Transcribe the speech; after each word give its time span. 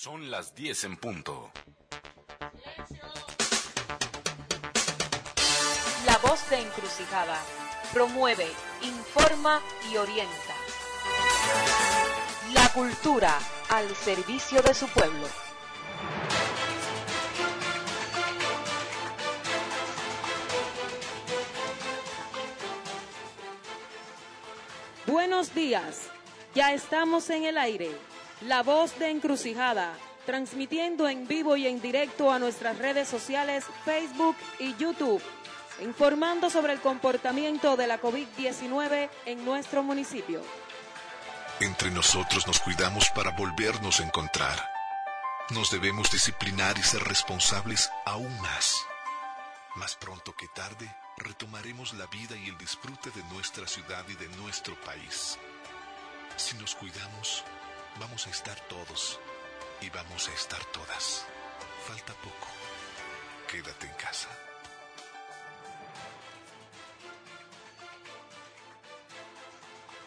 Son 0.00 0.30
las 0.30 0.54
10 0.54 0.84
en 0.84 0.96
punto. 0.96 1.50
La 6.06 6.18
voz 6.18 6.48
de 6.50 6.60
encrucijada 6.60 7.42
promueve, 7.92 8.46
informa 8.82 9.60
y 9.90 9.96
orienta. 9.96 10.54
La 12.52 12.68
cultura 12.68 13.36
al 13.70 13.92
servicio 13.96 14.62
de 14.62 14.72
su 14.72 14.86
pueblo. 14.86 15.26
Buenos 25.08 25.52
días, 25.52 26.08
ya 26.54 26.72
estamos 26.72 27.28
en 27.30 27.46
el 27.46 27.58
aire. 27.58 27.90
La 28.42 28.62
voz 28.62 28.96
de 29.00 29.10
encrucijada, 29.10 29.94
transmitiendo 30.24 31.08
en 31.08 31.26
vivo 31.26 31.56
y 31.56 31.66
en 31.66 31.80
directo 31.80 32.30
a 32.30 32.38
nuestras 32.38 32.78
redes 32.78 33.08
sociales 33.08 33.64
Facebook 33.84 34.36
y 34.60 34.76
YouTube, 34.76 35.20
informando 35.82 36.48
sobre 36.48 36.72
el 36.72 36.80
comportamiento 36.80 37.76
de 37.76 37.88
la 37.88 38.00
COVID-19 38.00 39.08
en 39.26 39.44
nuestro 39.44 39.82
municipio. 39.82 40.40
Entre 41.58 41.90
nosotros 41.90 42.46
nos 42.46 42.60
cuidamos 42.60 43.10
para 43.10 43.32
volvernos 43.32 43.98
a 43.98 44.04
encontrar. 44.04 44.70
Nos 45.50 45.72
debemos 45.72 46.08
disciplinar 46.12 46.78
y 46.78 46.82
ser 46.84 47.02
responsables 47.02 47.90
aún 48.06 48.40
más. 48.40 48.76
Más 49.74 49.96
pronto 49.96 50.32
que 50.36 50.46
tarde, 50.54 50.88
retomaremos 51.16 51.92
la 51.94 52.06
vida 52.06 52.36
y 52.36 52.50
el 52.50 52.56
disfrute 52.56 53.10
de 53.10 53.24
nuestra 53.34 53.66
ciudad 53.66 54.04
y 54.08 54.14
de 54.14 54.28
nuestro 54.36 54.80
país. 54.82 55.36
Si 56.36 56.56
nos 56.58 56.76
cuidamos, 56.76 57.42
vamos 58.00 58.26
a 58.26 58.30
estar 58.30 58.58
todos 58.68 59.18
y 59.80 59.90
vamos 59.90 60.28
a 60.28 60.34
estar 60.34 60.64
todas. 60.66 61.24
Falta 61.86 62.12
poco. 62.14 62.46
Quédate 63.50 63.86
en 63.86 63.94
casa. 63.94 64.28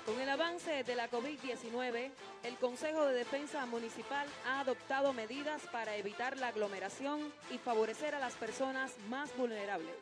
Con 0.05 0.19
el 0.19 0.29
avance 0.29 0.83
de 0.83 0.95
la 0.95 1.09
COVID-19, 1.09 2.11
el 2.43 2.57
Consejo 2.57 3.05
de 3.05 3.13
Defensa 3.13 3.65
Municipal 3.65 4.27
ha 4.47 4.59
adoptado 4.59 5.13
medidas 5.13 5.61
para 5.71 5.95
evitar 5.95 6.37
la 6.37 6.47
aglomeración 6.47 7.31
y 7.51 7.57
favorecer 7.59 8.15
a 8.15 8.19
las 8.19 8.33
personas 8.33 8.91
más 9.09 9.35
vulnerables. 9.37 9.95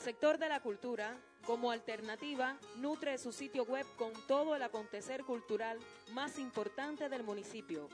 Sector 0.00 0.38
de 0.38 0.48
la 0.48 0.60
cultura, 0.60 1.14
como 1.44 1.70
alternativa, 1.70 2.56
nutre 2.76 3.18
su 3.18 3.32
sitio 3.32 3.64
web 3.64 3.86
con 3.96 4.12
todo 4.26 4.56
el 4.56 4.62
acontecer 4.62 5.24
cultural 5.24 5.78
más 6.12 6.38
importante 6.38 7.10
del 7.10 7.22
municipio, 7.22 7.88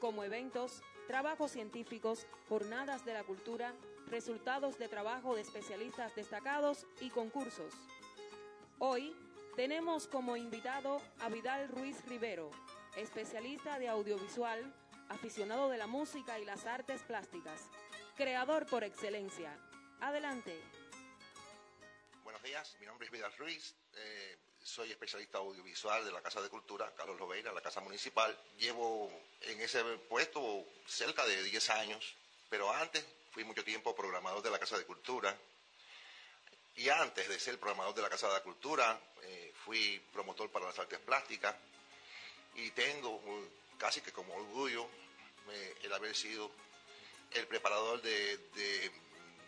como 0.00 0.22
eventos, 0.22 0.82
trabajos 1.08 1.50
científicos, 1.50 2.26
jornadas 2.48 3.04
de 3.04 3.14
la 3.14 3.24
cultura, 3.24 3.74
resultados 4.08 4.78
de 4.78 4.88
trabajo 4.88 5.34
de 5.34 5.40
especialistas 5.40 6.14
destacados 6.14 6.86
y 7.00 7.10
concursos. 7.10 7.74
Hoy 8.78 9.16
tenemos 9.56 10.06
como 10.06 10.36
invitado 10.36 11.02
a 11.18 11.28
Vidal 11.28 11.68
Ruiz 11.68 12.04
Rivero, 12.06 12.50
especialista 12.96 13.80
de 13.80 13.88
audiovisual, 13.88 14.72
aficionado 15.08 15.68
de 15.70 15.78
la 15.78 15.88
música 15.88 16.38
y 16.38 16.44
las 16.44 16.66
artes 16.66 17.02
plásticas, 17.02 17.66
creador 18.16 18.66
por 18.66 18.84
excelencia. 18.84 19.58
Adelante. 20.00 20.62
Días, 22.48 22.76
mi 22.80 22.86
nombre 22.86 23.04
es 23.04 23.12
Vidal 23.12 23.30
Ruiz, 23.36 23.74
eh, 23.94 24.38
soy 24.64 24.90
especialista 24.90 25.36
audiovisual 25.36 26.02
de 26.02 26.10
la 26.10 26.22
Casa 26.22 26.40
de 26.40 26.48
Cultura, 26.48 26.90
Carlos 26.96 27.18
Lobeira, 27.18 27.52
la 27.52 27.60
Casa 27.60 27.82
Municipal. 27.82 28.34
Llevo 28.56 29.12
en 29.42 29.60
ese 29.60 29.84
puesto 30.08 30.64
cerca 30.86 31.26
de 31.26 31.42
10 31.42 31.68
años, 31.68 32.14
pero 32.48 32.72
antes 32.72 33.04
fui 33.32 33.44
mucho 33.44 33.62
tiempo 33.62 33.94
programador 33.94 34.42
de 34.42 34.50
la 34.50 34.58
Casa 34.58 34.78
de 34.78 34.86
Cultura. 34.86 35.36
Y 36.76 36.88
antes 36.88 37.28
de 37.28 37.38
ser 37.38 37.60
programador 37.60 37.94
de 37.94 38.00
la 38.00 38.08
Casa 38.08 38.32
de 38.32 38.40
Cultura, 38.40 38.98
eh, 39.24 39.52
fui 39.66 40.00
promotor 40.10 40.50
para 40.50 40.64
las 40.64 40.78
artes 40.78 41.00
plásticas. 41.00 41.54
Y 42.54 42.70
tengo 42.70 43.20
casi 43.76 44.00
que 44.00 44.10
como 44.10 44.34
orgullo 44.34 44.88
eh, 45.50 45.76
el 45.82 45.92
haber 45.92 46.16
sido 46.16 46.50
el 47.32 47.46
preparador 47.46 48.00
de- 48.00 48.38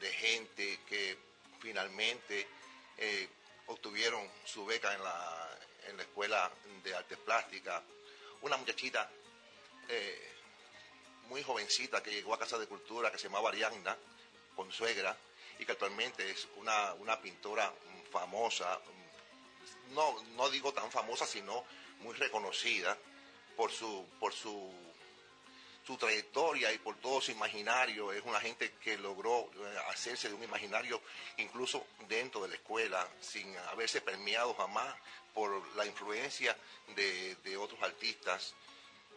de 0.00 0.12
gente 0.12 0.80
que 0.86 1.16
finalmente 1.62 2.46
eh, 2.98 3.28
obtuvieron 3.66 4.28
su 4.44 4.64
beca 4.66 4.92
en 4.94 5.02
la, 5.02 5.58
en 5.88 5.96
la 5.96 6.02
Escuela 6.02 6.50
de 6.82 6.94
Artes 6.94 7.18
Plásticas. 7.18 7.82
Una 8.42 8.56
muchachita 8.56 9.10
eh, 9.88 10.32
muy 11.28 11.42
jovencita 11.42 12.02
que 12.02 12.10
llegó 12.10 12.34
a 12.34 12.38
Casa 12.38 12.58
de 12.58 12.66
Cultura, 12.66 13.10
que 13.10 13.18
se 13.18 13.28
llamaba 13.28 13.50
Arianna, 13.50 13.96
con 14.56 14.70
suegra, 14.72 15.16
y 15.58 15.64
que 15.64 15.72
actualmente 15.72 16.28
es 16.30 16.48
una, 16.56 16.94
una 16.94 17.20
pintora 17.20 17.72
famosa, 18.10 18.78
mm, 18.78 19.94
no, 19.94 20.22
no 20.36 20.48
digo 20.50 20.72
tan 20.72 20.90
famosa, 20.90 21.26
sino 21.26 21.64
muy 22.00 22.14
reconocida 22.14 22.96
por 23.56 23.70
su, 23.70 24.06
por 24.18 24.32
su 24.32 24.72
su 25.90 25.96
trayectoria 25.96 26.72
y 26.72 26.78
por 26.78 26.96
todo 26.98 27.20
su 27.20 27.32
imaginario. 27.32 28.12
Es 28.12 28.22
una 28.24 28.40
gente 28.40 28.74
que 28.80 28.96
logró 28.96 29.50
eh, 29.56 29.76
hacerse 29.88 30.28
de 30.28 30.34
un 30.34 30.44
imaginario 30.44 31.02
incluso 31.38 31.84
dentro 32.08 32.42
de 32.42 32.48
la 32.48 32.54
escuela, 32.54 33.08
sin 33.20 33.56
haberse 33.72 34.00
permeado 34.00 34.54
jamás 34.54 34.94
por 35.34 35.50
la 35.76 35.84
influencia 35.84 36.56
de, 36.94 37.56
otros 37.56 37.82
artistas. 37.82 38.54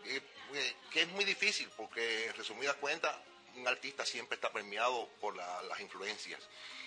Eh, 0.05 0.19
eh, 0.55 0.75
que 0.89 1.03
es 1.03 1.07
muy 1.09 1.25
difícil 1.25 1.69
porque, 1.77 2.25
en 2.25 2.33
resumidas 2.33 2.75
cuentas, 2.77 3.15
un 3.55 3.67
artista 3.67 4.05
siempre 4.05 4.35
está 4.35 4.51
permeado 4.51 5.07
por 5.19 5.35
la- 5.35 5.61
las 5.63 5.79
influencias. 5.79 6.41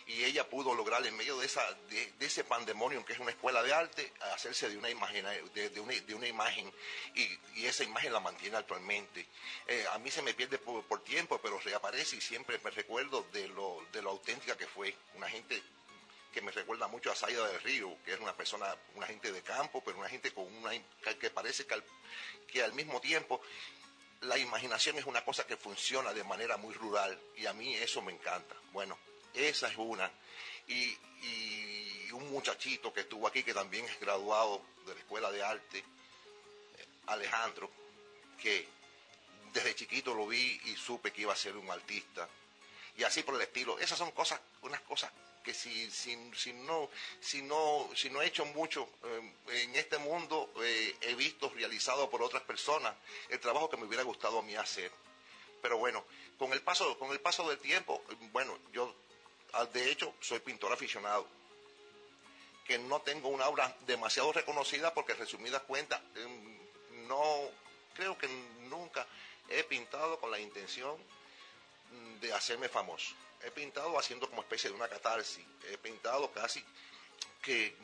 Y 0.09 0.23
ella 0.23 0.49
pudo 0.49 0.73
lograr 0.73 1.05
en 1.05 1.17
medio 1.17 1.37
de, 1.39 1.47
esa, 1.47 1.69
de, 1.91 2.13
de 2.13 2.27
ese 2.27 2.45
pandemonio 2.45 3.05
que 3.05 3.13
es 3.13 3.19
una 3.19 3.33
escuela 3.33 3.61
de 3.65 3.73
arte, 3.75 4.13
hacerse 4.35 4.69
de 4.69 4.77
una 4.77 4.89
imagen, 4.89 5.25
de, 5.53 5.81
una, 5.81 5.93
de 5.95 6.15
una 6.15 6.29
imagen 6.29 6.73
y, 7.17 7.67
esa 7.67 7.83
imagen 7.83 8.13
la 8.13 8.21
mantiene 8.21 8.57
actualmente. 8.57 9.27
Eh, 9.67 9.85
a 9.91 9.99
mí 9.99 10.09
se 10.13 10.23
me 10.23 10.33
pierde 10.33 10.59
por, 10.59 11.03
tiempo, 11.03 11.41
pero 11.43 11.59
reaparece 11.59 12.17
y 12.17 12.21
siempre 12.21 12.61
me 12.63 12.71
recuerdo 12.71 13.27
de 13.33 13.49
lo, 13.49 13.85
de 13.93 14.01
lo 14.03 14.11
auténtica 14.11 14.57
que 14.57 14.69
fue. 14.69 14.95
Una 15.15 15.29
gente 15.29 15.61
que 16.33 16.41
me 16.41 16.53
recuerda 16.53 16.87
mucho 16.87 17.11
a 17.11 17.17
Saida 17.17 17.45
del 17.49 17.61
Río, 17.63 17.97
que 18.05 18.13
es 18.13 18.21
una 18.21 18.37
persona, 18.37 18.77
una 18.95 19.07
gente 19.07 19.33
de 19.33 19.43
campo, 19.43 19.83
pero 19.85 19.99
una 19.99 20.09
gente 20.09 20.33
con 20.33 20.45
una 20.57 20.71
que 21.19 21.31
parece 21.31 21.67
que 21.67 21.75
al, 21.75 21.85
que 22.47 22.63
al 22.63 22.75
mismo 22.75 23.01
tiempo 23.01 23.41
la 24.23 24.39
imaginación 24.39 24.99
es 24.99 25.07
una 25.07 25.25
cosa 25.25 25.47
que 25.47 25.57
funciona 25.57 26.13
de 26.13 26.25
manera 26.25 26.57
muy 26.57 26.75
rural 26.75 27.19
y 27.37 27.47
a 27.47 27.53
mí 27.53 27.75
eso 27.75 28.03
me 28.03 28.13
encanta. 28.13 28.55
Bueno, 28.73 28.99
esa 29.35 29.69
es 29.69 29.77
una. 29.77 30.11
Y, 30.69 30.97
y 31.23 32.11
un 32.13 32.31
muchachito 32.31 32.93
que 32.93 33.01
estuvo 33.01 33.27
aquí 33.27 33.43
que 33.43 33.55
también 33.55 33.85
es 33.85 34.01
graduado 34.01 34.63
de 34.87 34.95
la 34.95 35.01
Escuela 35.01 35.31
de 35.31 35.43
Arte, 35.43 35.79
eh, 35.79 35.85
Alejandro, 37.07 37.71
que 38.41 38.67
desde 39.53 39.75
chiquito 39.75 40.15
lo 40.15 40.27
vi 40.27 40.61
y 40.65 40.77
supe 40.77 41.13
que 41.13 41.23
iba 41.23 41.33
a 41.33 41.37
ser 41.37 41.57
un 41.57 41.71
artista. 41.71 42.29
Y 42.97 43.05
así 43.05 43.23
por 43.23 43.35
el 43.35 43.43
estilo. 43.43 43.79
Esas 43.79 43.99
son 43.99 44.11
cosas, 44.13 44.41
unas 44.63 44.81
cosas 44.83 45.11
que 45.47 45.55
si, 45.55 45.89
si, 45.93 46.19
si 46.35 46.53
no, 46.53 46.91
si, 47.21 47.41
no, 47.41 47.89
si 47.95 48.11
no 48.11 48.21
he 48.21 48.27
hecho 48.27 48.45
mucho 48.47 48.89
eh, 49.05 49.63
en 49.63 49.77
este 49.77 49.97
mundo, 49.97 50.51
eh, 50.61 50.97
he 51.03 51.15
visto 51.15 51.49
realizado 51.51 52.11
por 52.11 52.21
otras 52.21 52.43
personas 52.43 52.93
el 53.29 53.39
trabajo 53.39 53.71
que 53.71 53.77
me 53.77 53.85
hubiera 53.85 54.03
gustado 54.03 54.41
a 54.41 54.43
mí 54.43 54.57
hacer. 54.57 54.91
Pero 55.63 55.79
bueno, 55.79 56.05
con 56.37 56.53
el 56.53 56.63
paso, 56.63 56.99
con 56.99 57.13
el 57.13 57.21
paso 57.21 57.49
del 57.49 57.59
tiempo, 57.59 58.03
bueno, 58.33 58.59
yo 58.73 58.93
ah, 59.53 59.67
de 59.67 59.89
hecho 59.89 60.13
soy 60.21 60.41
pintor 60.41 60.73
aficionado 60.73 61.29
que 62.67 62.77
no 62.79 63.01
tengo 63.03 63.29
una 63.29 63.47
obra 63.47 63.77
demasiado 63.87 64.33
reconocida 64.33 64.93
porque 64.95 65.15
resumidas 65.15 65.63
cuentas 65.63 66.01
em, 66.17 67.07
no 67.07 67.23
creo 67.95 68.19
que 68.19 68.27
nunca 68.69 69.07
he 69.49 69.63
pintado 69.63 70.19
con 70.19 70.33
la 70.33 70.41
intención 70.41 70.97
de 72.21 72.33
hacerme 72.33 72.69
famoso. 72.69 73.15
He 73.43 73.51
pintado 73.51 73.99
haciendo 73.99 74.29
como 74.29 74.43
especie 74.43 74.71
de 74.71 74.77
una 74.77 74.89
catarsis. 74.89 75.45
He 75.71 75.79
pintado 75.79 76.31
casi 76.33 76.63
que 77.43 77.75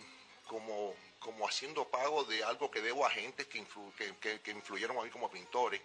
como, 0.47 0.95
como 1.21 1.47
haciendo 1.49 1.89
pago 1.89 2.25
de 2.25 2.43
algo 2.45 2.71
que 2.71 2.81
debo 2.81 3.07
a 3.07 3.11
gente 3.11 3.47
que, 3.47 3.63
influ- 3.63 3.93
que, 3.95 4.41
que- 4.41 4.51
influyeron 4.51 4.99
a 4.99 5.03
mí 5.03 5.11
como 5.11 5.31
pintores, 5.31 5.81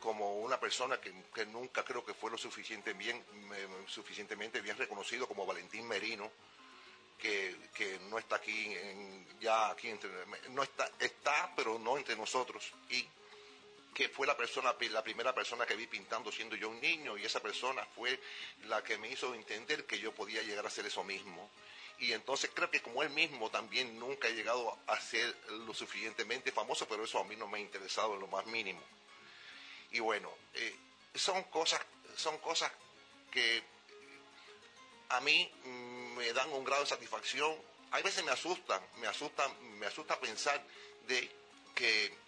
como 0.00 0.38
una 0.40 0.58
persona 0.58 1.00
que, 1.00 1.12
que 1.34 1.46
nunca 1.46 1.84
creo 1.84 2.04
que 2.04 2.14
fue 2.14 2.30
lo 2.30 2.38
suficiente 2.38 2.92
bien, 2.94 3.22
me- 3.48 3.88
suficientemente 3.88 4.60
bien 4.60 4.76
reconocido 4.76 5.28
como 5.28 5.46
Valentín 5.46 5.86
Merino, 5.86 6.30
que, 7.18 7.54
que 7.74 8.00
no 8.10 8.18
está 8.18 8.36
aquí 8.36 8.76
ya 9.40 9.68
aquí 9.70 9.88
entre 9.88 10.10
no 10.50 10.62
está 10.64 10.90
está 10.98 11.52
pero 11.54 11.78
no 11.78 11.96
entre 11.96 12.16
nosotros 12.16 12.72
y 12.90 13.06
que 13.94 14.08
fue 14.08 14.26
la 14.26 14.36
persona, 14.36 14.74
la 14.90 15.04
primera 15.04 15.34
persona 15.34 15.66
que 15.66 15.76
vi 15.76 15.86
pintando 15.86 16.32
siendo 16.32 16.56
yo 16.56 16.68
un 16.68 16.80
niño 16.80 17.18
y 17.18 17.24
esa 17.24 17.40
persona 17.40 17.86
fue 17.94 18.18
la 18.64 18.82
que 18.82 18.96
me 18.98 19.08
hizo 19.08 19.34
entender 19.34 19.84
que 19.86 19.98
yo 19.98 20.12
podía 20.12 20.42
llegar 20.42 20.64
a 20.64 20.68
hacer 20.68 20.86
eso 20.86 21.04
mismo. 21.04 21.50
Y 21.98 22.12
entonces 22.12 22.50
creo 22.52 22.70
que 22.70 22.82
como 22.82 23.02
él 23.02 23.10
mismo 23.10 23.50
también 23.50 23.98
nunca 23.98 24.28
he 24.28 24.34
llegado 24.34 24.76
a 24.86 24.98
ser 25.00 25.36
lo 25.66 25.74
suficientemente 25.74 26.50
famoso, 26.50 26.88
pero 26.88 27.04
eso 27.04 27.18
a 27.18 27.24
mí 27.24 27.36
no 27.36 27.46
me 27.46 27.58
ha 27.58 27.60
interesado 27.60 28.14
en 28.14 28.20
lo 28.20 28.26
más 28.26 28.46
mínimo. 28.46 28.82
Y 29.92 30.00
bueno, 30.00 30.30
eh, 30.54 30.74
son 31.14 31.42
cosas, 31.44 31.80
son 32.16 32.38
cosas 32.38 32.72
que 33.30 33.62
a 35.10 35.20
mí 35.20 35.50
me 36.16 36.32
dan 36.32 36.50
un 36.52 36.64
grado 36.64 36.82
de 36.82 36.88
satisfacción. 36.88 37.54
Hay 37.90 38.02
veces 38.02 38.24
me 38.24 38.30
asustan, 38.30 38.82
me 38.96 39.06
asustan, 39.06 39.78
me 39.78 39.86
asusta 39.86 40.18
pensar 40.18 40.64
de 41.06 41.30
que 41.74 42.21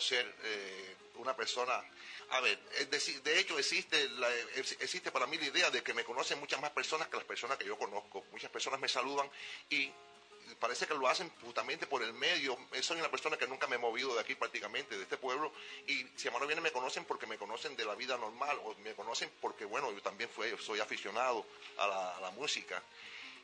ser 0.00 0.34
eh, 0.42 0.96
una 1.16 1.34
persona. 1.36 1.82
A 2.30 2.40
ver, 2.40 2.58
de 2.58 3.38
hecho 3.38 3.58
existe, 3.58 4.08
existe 4.80 5.12
para 5.12 5.26
mí 5.26 5.36
la 5.38 5.46
idea 5.46 5.70
de 5.70 5.82
que 5.82 5.94
me 5.94 6.04
conocen 6.04 6.40
muchas 6.40 6.60
más 6.60 6.70
personas 6.70 7.08
que 7.08 7.16
las 7.16 7.26
personas 7.26 7.58
que 7.58 7.66
yo 7.66 7.78
conozco. 7.78 8.24
Muchas 8.32 8.50
personas 8.50 8.80
me 8.80 8.88
saludan 8.88 9.30
y 9.70 9.90
parece 10.58 10.86
que 10.86 10.94
lo 10.94 11.08
hacen 11.08 11.30
justamente 11.42 11.86
por 11.86 12.02
el 12.02 12.12
medio. 12.12 12.56
Soy 12.80 12.98
una 12.98 13.10
persona 13.10 13.36
que 13.36 13.46
nunca 13.46 13.66
me 13.66 13.76
he 13.76 13.78
movido 13.78 14.14
de 14.14 14.20
aquí 14.20 14.34
prácticamente, 14.34 14.96
de 14.96 15.02
este 15.02 15.16
pueblo, 15.16 15.52
y 15.86 16.06
si 16.16 16.28
a 16.28 16.30
mano 16.30 16.46
viene 16.46 16.60
me 16.60 16.72
conocen 16.72 17.04
porque 17.04 17.26
me 17.26 17.38
conocen 17.38 17.76
de 17.76 17.84
la 17.84 17.94
vida 17.94 18.16
normal, 18.16 18.58
o 18.64 18.74
me 18.76 18.94
conocen 18.94 19.30
porque, 19.40 19.64
bueno, 19.64 19.92
yo 19.92 20.02
también 20.02 20.30
soy 20.60 20.80
aficionado 20.80 21.44
a 21.78 22.18
la, 22.20 22.30
música. 22.30 22.82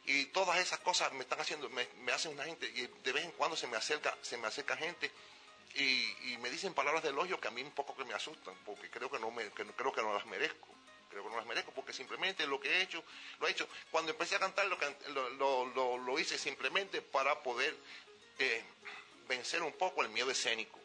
Y 0.07 0.27
todas 0.27 0.59
esas 0.59 0.81
cosas 0.81 1.13
me 1.13 1.21
están 1.21 1.41
haciendo, 1.41 1.69
me, 1.71 2.13
hacen 2.13 2.33
una 2.33 2.45
gente, 2.45 2.67
y 2.67 2.87
de 2.87 3.13
vez 3.13 3.25
en 3.25 3.33
cuando 3.33 3.57
se 3.57 3.67
me 3.67 3.77
acerca, 3.77 4.17
se 4.23 4.37
me 4.37 4.47
acerca 4.49 4.77
gente 4.77 5.11
y, 5.75 6.37
me 6.39 6.51
dicen 6.51 6.73
palabras 6.75 7.03
de 7.03 7.11
elogio 7.11 7.39
que 7.39 7.49
a 7.49 7.51
mí 7.51 7.63
un 7.63 7.73
poco 7.73 7.95
que 7.95 8.05
me 8.05 8.15
asustan, 8.15 8.55
porque 8.65 8.89
creo 8.91 9.11
que 9.11 9.19
no 9.19 9.31
me, 9.31 9.51
creo 9.51 9.93
que 9.93 10.03
no 10.03 10.15
las 10.15 10.27
merezco 10.27 10.69
creo 11.11 11.25
que 11.25 11.31
no 11.31 11.37
las 11.37 11.47
merezco 11.47 11.73
porque 11.73 11.93
simplemente 11.93 12.47
lo 12.47 12.61
que 12.61 12.69
he 12.69 12.83
hecho, 12.83 13.03
lo 13.41 13.49
he 13.49 13.51
hecho. 13.51 13.69
Cuando 13.91 14.13
empecé 14.13 14.37
a 14.37 14.39
cantar 14.39 14.67
lo, 14.67 15.99
lo, 15.99 16.19
hice 16.19 16.39
simplemente 16.39 17.03
para 17.03 17.43
poder 17.43 17.77
eh, 18.39 18.63
vencer 19.29 19.63
un 19.63 19.73
poco 19.73 20.03
el 20.03 20.09
miedo 20.09 20.31
escénico. 20.31 20.80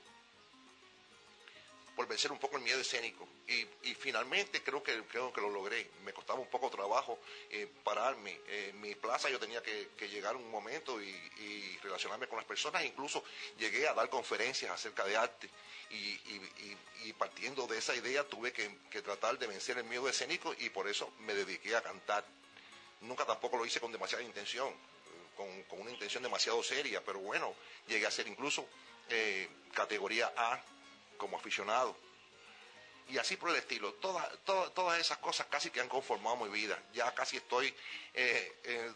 Vencer 2.08 2.32
un 2.32 2.40
poco 2.40 2.58
el 2.58 2.64
miedo 2.64 2.80
escénico. 2.80 3.28
Y, 3.48 3.94
finalmente 3.96 4.62
creo 4.62 4.84
que, 4.84 5.04
creo 5.04 5.34
que 5.34 5.42
lo 5.42 5.50
logré. 5.50 5.90
Me 6.04 6.14
costaba 6.14 6.40
un 6.40 6.50
poco 6.50 6.70
trabajo 6.70 7.20
eh, 7.50 7.68
pararme. 7.84 8.40
en 8.48 8.80
mi 8.82 8.94
plaza 8.96 9.30
yo 9.30 9.40
tenía 9.40 9.62
que, 9.62 10.08
llegar 10.08 10.36
un 10.36 10.50
momento 10.50 11.02
y, 11.02 11.10
y, 11.10 11.80
relacionarme 11.82 12.28
con 12.28 12.38
las 12.38 12.46
personas. 12.46 12.86
Incluso 12.86 13.24
llegué 13.58 13.88
a 13.88 13.94
dar 13.94 14.10
conferencias 14.10 14.72
acerca 14.72 15.04
de 15.06 15.18
arte 15.18 15.50
y, 15.90 17.14
partiendo 17.14 17.68
de 17.68 17.78
esa 17.78 17.96
idea 17.96 18.24
tuve 18.24 18.52
que, 18.52 18.70
tratar 19.02 19.38
de 19.38 19.48
vencer 19.48 19.78
el 19.78 19.84
miedo 19.86 20.08
escénico 20.10 20.54
y 20.60 20.70
por 20.70 20.88
eso 20.88 21.12
me 21.20 21.34
dediqué 21.34 21.76
a 21.76 21.82
cantar. 21.82 22.26
Nunca 23.02 23.26
tampoco 23.26 23.58
lo 23.58 23.66
hice 23.66 23.80
con 23.80 23.92
demasiada 23.92 24.24
intención, 24.24 24.74
con, 25.36 25.80
una 25.80 25.92
intención 25.92 26.24
demasiado 26.24 26.62
seria, 26.64 27.04
pero 27.04 27.20
bueno, 27.20 27.54
llegué 27.88 28.06
a 28.06 28.12
ser 28.12 28.28
incluso 28.28 28.68
eh, 29.10 29.48
categoría 29.74 30.34
A 30.36 30.62
como 31.18 31.38
aficionado. 31.38 31.96
Y 33.08 33.18
así 33.18 33.38
por 33.38 33.52
el 33.52 33.58
estilo. 33.58 33.94
Todas, 33.96 34.28
todas, 34.44 35.00
esas 35.00 35.20
cosas 35.20 35.46
casi 35.48 35.70
que 35.70 35.80
han 35.80 35.90
conformado 35.90 36.38
mi 36.38 36.50
vida. 36.50 36.82
Ya 36.94 37.14
casi 37.14 37.38
estoy, 37.38 37.74
eh, 38.14 38.92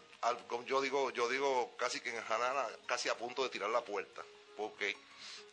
yo 0.66 0.80
digo, 0.80 1.10
yo 1.10 1.28
digo 1.28 1.76
casi 1.76 2.00
que 2.00 2.16
en 2.16 2.22
Janana, 2.24 2.66
casi 2.86 3.08
a 3.08 3.16
punto 3.16 3.44
de 3.44 3.50
tirar 3.50 3.70
la 3.70 3.84
puerta. 3.84 4.22
Porque 4.56 4.96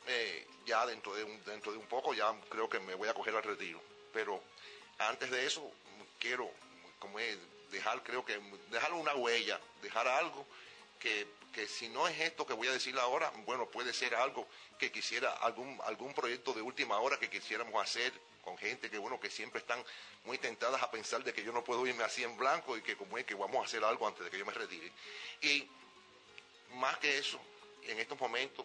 eh, 0.08 0.48
ya 0.66 0.86
dentro 0.86 1.14
de, 1.14 1.24
un, 1.24 1.44
dentro 1.44 1.72
de 1.72 1.78
un 1.78 1.86
poco 1.86 2.14
ya 2.14 2.34
creo 2.50 2.68
que 2.68 2.80
me 2.80 2.96
voy 2.96 3.08
a 3.08 3.14
coger 3.14 3.36
al 3.36 3.44
retiro. 3.44 3.80
Pero 4.12 4.42
antes 4.98 5.30
de 5.30 5.46
eso 5.46 5.72
quiero 6.20 6.50
como 7.00 7.20
dejar, 7.70 8.02
creo 8.04 8.26
que 8.26 8.40
dejar 8.72 8.94
una 8.94 9.14
huella, 9.14 9.60
dejar 9.82 10.08
algo 10.08 10.46
que, 11.00 11.28
que, 11.58 11.68
si 11.68 11.90
no 11.90 12.08
es 12.08 12.20
esto 12.20 12.46
que 12.46 12.54
voy 12.54 12.68
a 12.68 12.72
decir 12.72 12.96
ahora, 13.00 13.32
bueno, 13.48 13.68
puede 13.68 13.92
ser 13.92 14.14
algo 14.14 14.48
que 14.78 14.92
quisiera, 14.92 15.32
algún, 15.38 15.80
algún 15.86 16.14
proyecto 16.14 16.54
de 16.54 16.62
última 16.62 17.00
hora 17.00 17.18
que 17.18 17.32
quisiéramos 17.32 17.82
hacer 17.82 18.14
con 18.44 18.56
gente 18.60 18.92
que, 18.92 19.00
bueno, 19.00 19.20
que 19.20 19.32
siempre 19.32 19.60
están 19.60 19.84
muy 20.24 20.38
tentadas 20.38 20.84
a 20.84 20.92
pensar 20.92 21.24
de 21.24 21.34
que 21.34 21.44
yo 21.44 21.52
no 21.52 21.64
puedo 21.64 21.88
irme 21.88 22.04
así 22.04 22.24
en 22.24 22.38
blanco 22.38 22.78
y 22.78 22.84
que 22.84 22.96
como 22.96 23.18
es 23.18 23.26
que 23.26 23.34
vamos 23.34 23.58
a 23.58 23.66
hacer 23.66 23.84
algo 23.84 24.08
antes 24.08 24.24
de 24.24 24.30
que 24.30 24.38
yo 24.38 24.46
me 24.46 24.54
retire. 24.54 24.92
Y 25.42 25.68
más 26.76 26.96
que 27.00 27.18
eso, 27.18 27.40
en 27.88 28.00
estos 28.00 28.20
momentos 28.20 28.64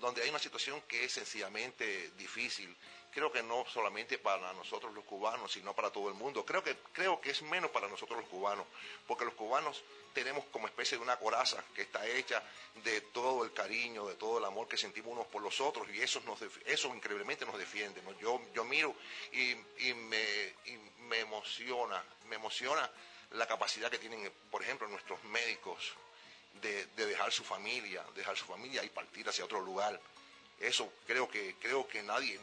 donde 0.00 0.22
hay 0.22 0.30
una 0.30 0.38
situación 0.38 0.80
que 0.82 1.04
es 1.04 1.12
sencillamente 1.12 2.12
difícil. 2.16 2.74
Creo 3.12 3.32
que 3.32 3.42
no 3.42 3.64
solamente 3.66 4.18
para 4.18 4.52
nosotros 4.52 4.94
los 4.94 5.04
cubanos, 5.04 5.52
sino 5.52 5.74
para 5.74 5.90
todo 5.90 6.08
el 6.08 6.14
mundo. 6.14 6.44
Creo 6.44 6.62
que, 6.62 6.76
creo 6.92 7.20
que 7.20 7.30
es 7.30 7.42
menos 7.42 7.70
para 7.70 7.88
nosotros 7.88 8.20
los 8.20 8.28
cubanos, 8.28 8.66
porque 9.06 9.24
los 9.24 9.34
cubanos 9.34 9.82
tenemos 10.14 10.44
como 10.46 10.66
especie 10.66 10.98
de 10.98 11.02
una 11.02 11.16
coraza 11.18 11.62
que 11.74 11.82
está 11.82 12.06
hecha 12.06 12.42
de 12.82 13.00
todo 13.00 13.44
el 13.44 13.52
cariño, 13.52 14.06
de 14.06 14.14
todo 14.14 14.38
el 14.38 14.44
amor 14.44 14.68
que 14.68 14.76
sentimos 14.76 15.12
unos 15.12 15.26
por 15.26 15.42
los 15.42 15.60
otros, 15.60 15.88
y 15.90 16.00
eso, 16.00 16.20
nos, 16.26 16.40
eso 16.66 16.94
increíblemente 16.94 17.44
nos 17.44 17.58
defiende. 17.58 18.00
Yo, 18.20 18.40
yo 18.54 18.64
miro 18.64 18.94
y, 19.32 19.54
me, 19.94 20.54
y 20.66 20.76
me 21.08 21.20
emociona, 21.20 22.02
me 22.26 22.36
emociona 22.36 22.90
la 23.32 23.46
capacidad 23.46 23.90
que 23.90 23.98
tienen, 23.98 24.32
por 24.50 24.62
ejemplo, 24.62 24.88
nuestros 24.88 25.22
médicos, 25.24 25.94
de, 26.60 26.86
dejar 26.96 27.32
su 27.32 27.44
familia, 27.44 28.04
dejar 28.14 28.36
su 28.36 28.44
familia 28.44 28.82
y 28.84 28.88
partir 28.88 29.28
hacia 29.28 29.44
otro 29.44 29.60
lugar. 29.60 30.00
Eso 30.60 30.92
creo 31.06 31.28
que, 31.28 31.54
creo 31.58 31.88
que 31.88 32.02
nadie, 32.02 32.38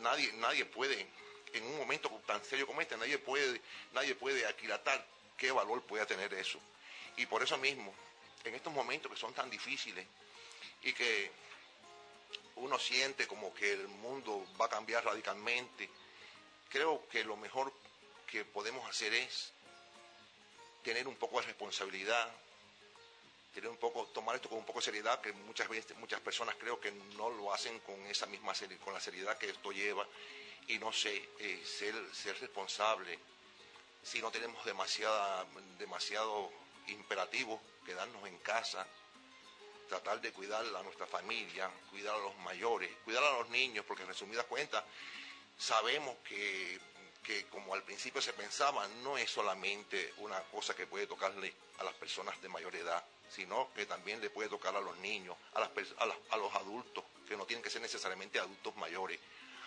nadie, 0.00 0.32
nadie 0.34 0.64
puede, 0.64 1.08
en 1.52 1.64
un 1.64 1.76
momento 1.76 2.08
tan 2.24 2.42
serio 2.44 2.66
como 2.66 2.80
este, 2.80 2.96
nadie 2.96 3.18
puede, 3.18 3.60
nadie 3.92 4.14
puede 4.14 4.46
aquilatar 4.46 5.04
qué 5.36 5.50
valor 5.50 5.82
puede 5.82 6.06
tener 6.06 6.32
eso. 6.34 6.60
Y 7.16 7.26
por 7.26 7.42
eso 7.42 7.58
mismo, 7.58 7.92
en 8.44 8.54
estos 8.54 8.72
momentos 8.72 9.10
que 9.10 9.18
son 9.18 9.34
tan 9.34 9.50
difíciles 9.50 10.06
y 10.82 10.92
que 10.92 11.32
uno 12.56 12.78
siente 12.78 13.26
como 13.26 13.52
que 13.52 13.72
el 13.72 13.88
mundo 13.88 14.46
va 14.60 14.66
a 14.66 14.70
cambiar 14.70 15.04
radicalmente, 15.04 15.90
creo 16.68 17.08
que 17.08 17.24
lo 17.24 17.36
mejor 17.36 17.72
que 18.26 18.44
podemos 18.44 18.88
hacer 18.88 19.12
es 19.14 19.52
tener 20.84 21.08
un 21.08 21.16
poco 21.16 21.40
de 21.40 21.46
responsabilidad, 21.46 22.30
un 23.66 23.78
poco, 23.78 24.06
tomar 24.06 24.36
esto 24.36 24.48
con 24.48 24.58
un 24.58 24.64
poco 24.64 24.78
de 24.78 24.84
seriedad, 24.84 25.20
que 25.20 25.32
muchas 25.32 25.68
veces, 25.68 25.96
muchas 25.96 26.20
personas 26.20 26.54
creo 26.56 26.78
que 26.78 26.92
no 27.16 27.30
lo 27.30 27.52
hacen 27.52 27.80
con 27.80 28.00
esa 28.06 28.26
misma 28.26 28.52
con 28.84 28.94
la 28.94 29.00
seriedad 29.00 29.36
que 29.38 29.50
esto 29.50 29.72
lleva, 29.72 30.06
y 30.68 30.78
no 30.78 30.92
sé, 30.92 31.30
eh, 31.38 31.62
ser, 31.64 31.94
ser 32.14 32.38
responsable, 32.40 33.18
si 34.02 34.20
no 34.20 34.30
tenemos 34.30 34.64
demasiada, 34.64 35.46
demasiado 35.78 36.50
imperativo, 36.88 37.60
quedarnos 37.84 38.26
en 38.28 38.38
casa, 38.38 38.86
tratar 39.88 40.20
de 40.20 40.32
cuidar 40.32 40.64
a 40.64 40.82
nuestra 40.82 41.06
familia, 41.06 41.70
cuidar 41.90 42.14
a 42.14 42.18
los 42.18 42.36
mayores, 42.38 42.90
cuidar 43.04 43.24
a 43.24 43.38
los 43.38 43.48
niños, 43.48 43.84
porque 43.86 44.02
en 44.02 44.08
resumidas 44.08 44.44
cuentas 44.44 44.84
sabemos 45.58 46.16
que, 46.18 46.78
que 47.22 47.46
como 47.46 47.74
al 47.74 47.82
principio 47.82 48.20
se 48.20 48.32
pensaba, 48.34 48.86
no 49.02 49.18
es 49.18 49.30
solamente 49.30 50.12
una 50.18 50.40
cosa 50.44 50.76
que 50.76 50.86
puede 50.86 51.06
tocarle 51.06 51.52
a 51.78 51.84
las 51.84 51.94
personas 51.94 52.40
de 52.40 52.48
mayor 52.48 52.74
edad, 52.76 53.02
sino 53.30 53.72
que 53.74 53.86
también 53.86 54.20
le 54.20 54.30
puede 54.30 54.48
tocar 54.48 54.74
a 54.76 54.80
los 54.80 54.96
niños, 54.98 55.36
a, 55.54 55.62
a, 55.62 56.36
los 56.36 56.54
adultos, 56.54 57.04
que 57.26 57.36
no 57.36 57.44
tienen 57.46 57.62
que 57.62 57.70
ser 57.70 57.82
necesariamente 57.82 58.38
adultos 58.38 58.74
mayores. 58.76 59.18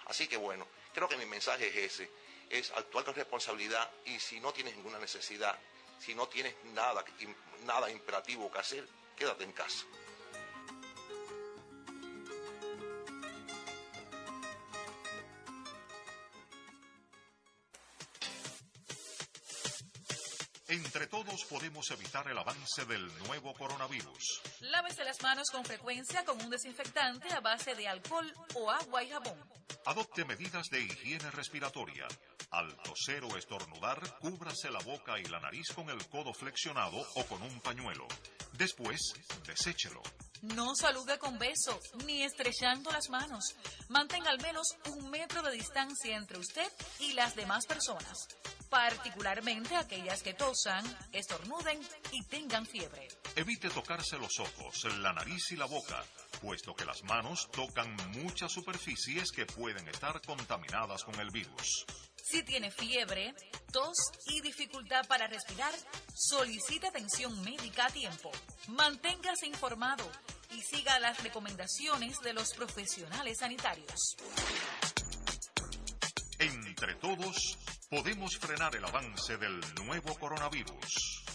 Así 0.05 0.27
que 0.27 0.37
bueno, 0.37 0.67
creo 0.93 1.07
que 1.07 1.17
mi 1.17 1.25
mensaje 1.25 1.67
es 1.67 1.93
ese, 1.93 2.11
es 2.49 2.71
actuar 2.71 3.05
con 3.05 3.15
responsabilidad 3.15 3.89
y 4.05 4.19
si 4.19 4.39
no 4.39 4.51
tienes 4.51 4.75
ninguna 4.75 4.99
necesidad, 4.99 5.57
si 5.99 6.15
no 6.15 6.27
tienes 6.27 6.55
nada, 6.73 7.05
nada 7.65 7.89
imperativo 7.89 8.51
que 8.51 8.59
hacer, 8.59 8.87
quédate 9.15 9.43
en 9.43 9.53
casa. 9.53 9.85
Entre 20.71 21.05
todos 21.07 21.43
podemos 21.49 21.91
evitar 21.91 22.25
el 22.29 22.37
avance 22.37 22.85
del 22.85 23.05
nuevo 23.27 23.53
coronavirus. 23.53 24.41
Lávese 24.61 25.03
las 25.03 25.21
manos 25.21 25.49
con 25.51 25.65
frecuencia 25.65 26.23
con 26.23 26.41
un 26.41 26.49
desinfectante 26.49 27.27
a 27.33 27.41
base 27.41 27.75
de 27.75 27.89
alcohol 27.89 28.33
o 28.55 28.71
agua 28.71 29.03
y 29.03 29.09
jabón. 29.09 29.37
Adopte 29.85 30.23
medidas 30.23 30.69
de 30.69 30.81
higiene 30.81 31.29
respiratoria. 31.31 32.07
Al 32.51 32.73
toser 32.83 33.25
o 33.25 33.35
estornudar, 33.35 33.99
cúbrase 34.19 34.71
la 34.71 34.79
boca 34.79 35.19
y 35.19 35.25
la 35.25 35.41
nariz 35.41 35.73
con 35.75 35.89
el 35.89 36.07
codo 36.07 36.33
flexionado 36.33 37.05
o 37.15 37.25
con 37.25 37.41
un 37.41 37.59
pañuelo. 37.59 38.07
Después, 38.53 39.13
deséchelo. 39.45 40.01
No 40.41 40.73
salude 40.75 41.19
con 41.19 41.37
beso 41.37 41.79
ni 42.05 42.23
estrechando 42.23 42.91
las 42.91 43.09
manos. 43.09 43.55
Mantenga 43.89 44.31
al 44.31 44.41
menos 44.41 44.75
un 44.89 45.09
metro 45.09 45.41
de 45.43 45.51
distancia 45.51 46.15
entre 46.15 46.39
usted 46.39 46.71
y 46.99 47.13
las 47.13 47.35
demás 47.35 47.65
personas, 47.65 48.27
particularmente 48.71 49.75
aquellas 49.75 50.23
que 50.23 50.33
tosan, 50.33 50.85
estornuden 51.11 51.77
y 52.13 52.23
tengan 52.23 52.65
fiebre. 52.65 53.09
Evite 53.35 53.69
tocarse 53.69 54.17
los 54.17 54.39
ojos, 54.39 54.85
la 54.99 55.11
nariz 55.11 55.51
y 55.51 55.57
la 55.57 55.65
boca, 55.65 56.01
puesto 56.41 56.73
que 56.73 56.85
las 56.85 57.03
manos 57.03 57.51
tocan 57.51 57.93
muchas 58.23 58.49
superficies 58.51 59.31
que 59.31 59.45
pueden 59.45 59.85
estar 59.89 60.21
contaminadas 60.21 61.03
con 61.03 61.19
el 61.19 61.29
virus. 61.31 61.85
Si 62.23 62.43
tiene 62.43 62.71
fiebre, 62.71 63.35
tos 63.73 63.97
y 64.27 64.39
dificultad 64.39 65.05
para 65.05 65.27
respirar, 65.27 65.73
solicite 66.15 66.87
atención 66.87 67.41
médica 67.43 67.87
a 67.87 67.89
tiempo. 67.89 68.31
Manténgase 68.69 69.47
informado 69.47 70.09
y 70.51 70.61
siga 70.61 70.97
las 70.99 71.21
recomendaciones 71.21 72.17
de 72.19 72.31
los 72.31 72.53
profesionales 72.53 73.39
sanitarios. 73.39 74.15
Entre 76.39 76.95
todos, 76.95 77.57
podemos 77.91 78.37
frenar 78.37 78.73
el 78.73 78.85
avance 78.85 79.35
del 79.35 79.59
nuevo 79.85 80.17
coronavirus. 80.17 81.25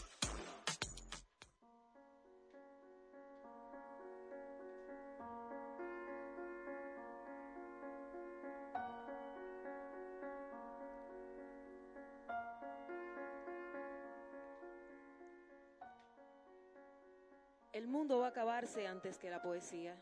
El 17.74 17.86
mundo 17.86 18.20
va 18.20 18.28
a 18.28 18.30
acabarse 18.30 18.86
antes 18.86 19.18
que 19.18 19.28
la 19.28 19.42
poesía. 19.42 19.94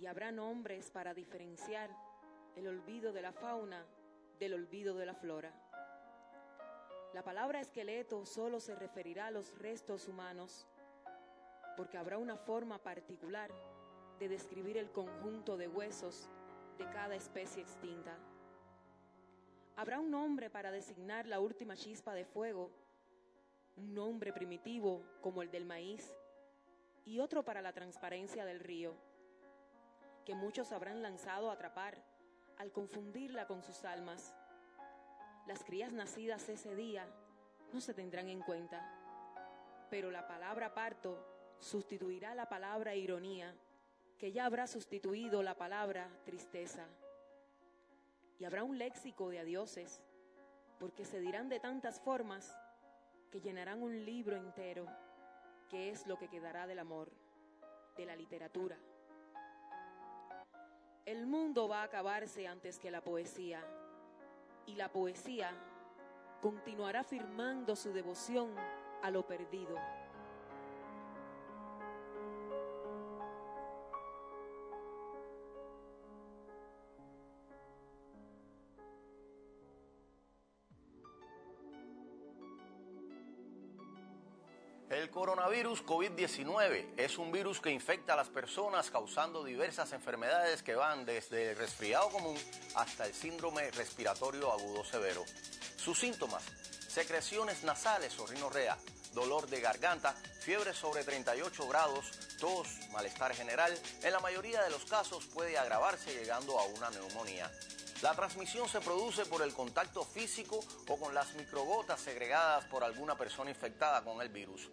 Y 0.00 0.06
habrá 0.06 0.32
nombres 0.32 0.90
para 0.90 1.14
diferenciar 1.14 1.88
el 2.56 2.66
olvido 2.66 3.12
de 3.12 3.22
la 3.22 3.32
fauna 3.32 3.86
del 4.42 4.54
olvido 4.54 4.96
de 4.96 5.06
la 5.06 5.14
flora. 5.14 5.52
La 7.14 7.22
palabra 7.22 7.60
esqueleto 7.60 8.26
solo 8.26 8.58
se 8.58 8.74
referirá 8.74 9.28
a 9.28 9.30
los 9.30 9.56
restos 9.56 10.08
humanos, 10.08 10.66
porque 11.76 11.96
habrá 11.96 12.18
una 12.18 12.36
forma 12.36 12.78
particular 12.78 13.52
de 14.18 14.28
describir 14.28 14.78
el 14.78 14.90
conjunto 14.90 15.56
de 15.56 15.68
huesos 15.68 16.28
de 16.76 16.90
cada 16.90 17.14
especie 17.14 17.62
extinta. 17.62 18.18
Habrá 19.76 20.00
un 20.00 20.10
nombre 20.10 20.50
para 20.50 20.72
designar 20.72 21.28
la 21.28 21.38
última 21.38 21.76
chispa 21.76 22.12
de 22.12 22.24
fuego, 22.24 22.72
un 23.76 23.94
nombre 23.94 24.32
primitivo 24.32 25.04
como 25.20 25.42
el 25.42 25.52
del 25.52 25.66
maíz, 25.66 26.16
y 27.04 27.20
otro 27.20 27.44
para 27.44 27.62
la 27.62 27.72
transparencia 27.72 28.44
del 28.44 28.58
río, 28.58 28.96
que 30.24 30.34
muchos 30.34 30.72
habrán 30.72 31.00
lanzado 31.00 31.48
a 31.48 31.52
atrapar 31.52 32.11
al 32.62 32.70
confundirla 32.70 33.48
con 33.48 33.60
sus 33.60 33.84
almas. 33.84 34.32
Las 35.48 35.64
crías 35.64 35.92
nacidas 35.92 36.48
ese 36.48 36.76
día 36.76 37.04
no 37.72 37.80
se 37.80 37.92
tendrán 37.92 38.28
en 38.28 38.40
cuenta, 38.40 38.80
pero 39.90 40.12
la 40.12 40.28
palabra 40.28 40.72
parto 40.72 41.26
sustituirá 41.58 42.36
la 42.36 42.48
palabra 42.48 42.94
ironía, 42.94 43.52
que 44.16 44.30
ya 44.30 44.46
habrá 44.46 44.68
sustituido 44.68 45.42
la 45.42 45.56
palabra 45.56 46.08
tristeza. 46.24 46.86
Y 48.38 48.44
habrá 48.44 48.62
un 48.62 48.78
léxico 48.78 49.28
de 49.28 49.40
adioses, 49.40 50.00
porque 50.78 51.04
se 51.04 51.18
dirán 51.18 51.48
de 51.48 51.58
tantas 51.58 52.00
formas 52.00 52.56
que 53.32 53.40
llenarán 53.40 53.82
un 53.82 54.04
libro 54.04 54.36
entero 54.36 54.86
qué 55.68 55.90
es 55.90 56.06
lo 56.06 56.16
que 56.16 56.28
quedará 56.28 56.68
del 56.68 56.78
amor, 56.78 57.10
de 57.96 58.06
la 58.06 58.14
literatura. 58.14 58.78
El 61.04 61.26
mundo 61.26 61.66
va 61.68 61.80
a 61.80 61.84
acabarse 61.84 62.46
antes 62.46 62.78
que 62.78 62.90
la 62.90 63.00
poesía, 63.00 63.60
y 64.66 64.74
la 64.76 64.88
poesía 64.88 65.50
continuará 66.40 67.02
firmando 67.02 67.74
su 67.74 67.92
devoción 67.92 68.54
a 69.02 69.10
lo 69.10 69.26
perdido. 69.26 69.76
Coronavirus 85.32 85.82
COVID-19 85.86 86.92
es 86.98 87.16
un 87.16 87.32
virus 87.32 87.58
que 87.58 87.70
infecta 87.70 88.12
a 88.12 88.16
las 88.16 88.28
personas 88.28 88.90
causando 88.90 89.42
diversas 89.42 89.94
enfermedades 89.94 90.62
que 90.62 90.74
van 90.74 91.06
desde 91.06 91.52
el 91.52 91.56
resfriado 91.56 92.10
común 92.10 92.36
hasta 92.74 93.06
el 93.06 93.14
síndrome 93.14 93.70
respiratorio 93.70 94.52
agudo 94.52 94.84
severo. 94.84 95.24
Sus 95.78 95.98
síntomas, 95.98 96.44
secreciones 96.86 97.64
nasales 97.64 98.18
o 98.18 98.26
rinorrea, 98.26 98.76
dolor 99.14 99.46
de 99.46 99.62
garganta, 99.62 100.12
fiebre 100.12 100.74
sobre 100.74 101.02
38 101.02 101.66
grados, 101.66 102.10
tos, 102.38 102.68
malestar 102.92 103.34
general, 103.34 103.72
en 104.02 104.12
la 104.12 104.20
mayoría 104.20 104.60
de 104.62 104.68
los 104.68 104.84
casos 104.84 105.24
puede 105.32 105.56
agravarse 105.56 106.12
llegando 106.12 106.58
a 106.58 106.66
una 106.66 106.90
neumonía. 106.90 107.50
La 108.02 108.14
transmisión 108.14 108.68
se 108.68 108.82
produce 108.82 109.24
por 109.24 109.40
el 109.40 109.54
contacto 109.54 110.04
físico 110.04 110.60
o 110.88 110.98
con 110.98 111.14
las 111.14 111.32
microgotas 111.36 112.00
segregadas 112.00 112.66
por 112.66 112.84
alguna 112.84 113.16
persona 113.16 113.48
infectada 113.48 114.04
con 114.04 114.20
el 114.20 114.28
virus. 114.28 114.68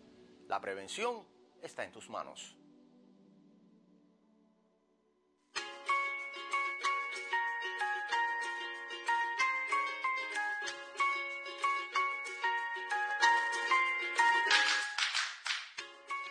La 0.50 0.60
prevención 0.60 1.28
está 1.62 1.84
en 1.84 1.92
tus 1.92 2.10
manos. 2.10 2.58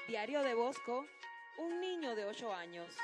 Diario 0.08 0.42
de 0.42 0.54
Bosco, 0.54 1.06
un 1.58 1.80
niño 1.80 2.16
de 2.16 2.24
8 2.24 2.52
años. 2.52 2.96